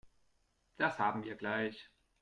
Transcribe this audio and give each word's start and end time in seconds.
Das 0.77 0.97
haben 0.97 1.23
wir 1.25 1.35
gleich. 1.35 1.91